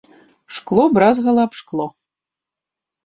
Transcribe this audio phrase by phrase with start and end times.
[0.55, 1.85] Шкло бразгала аб шкло.